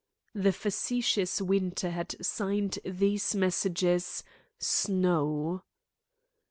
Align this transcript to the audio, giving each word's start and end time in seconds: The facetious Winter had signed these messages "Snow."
The 0.33 0.51
facetious 0.51 1.43
Winter 1.43 1.91
had 1.91 2.15
signed 2.25 2.79
these 2.83 3.35
messages 3.35 4.23
"Snow." 4.57 5.61